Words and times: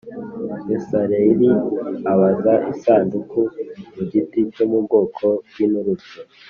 Besaleli 0.67 1.49
abaza 2.11 2.53
Isanduku 2.73 3.39
mu 3.95 4.03
giti 4.11 4.39
cyo 4.53 4.63
mu 4.71 4.79
bwoko 4.85 5.25
bw 5.47 5.55
inturusu 5.65 6.17